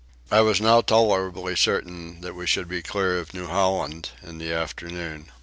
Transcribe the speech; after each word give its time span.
I 0.31 0.41
was 0.41 0.59
now 0.59 0.81
tolerably 0.81 1.55
certain 1.55 2.21
that 2.21 2.33
we 2.33 2.47
should 2.47 2.67
be 2.67 2.81
clear 2.81 3.19
of 3.19 3.35
New 3.35 3.45
Holland 3.45 4.09
in 4.23 4.39
the 4.39 4.51
afternoon. 4.51 5.27